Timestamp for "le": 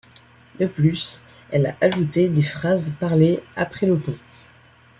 3.85-3.99